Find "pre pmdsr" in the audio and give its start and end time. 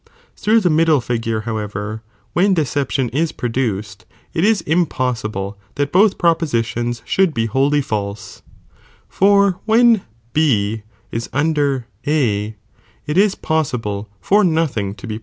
15.13-15.19